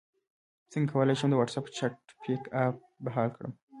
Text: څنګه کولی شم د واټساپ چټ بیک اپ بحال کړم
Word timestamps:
څنګه 0.71 0.89
کولی 0.93 1.15
شم 1.19 1.29
د 1.31 1.35
واټساپ 1.37 1.65
چټ 1.77 1.95
بیک 2.21 2.43
اپ 2.63 2.75
بحال 3.05 3.29
کړم 3.35 3.51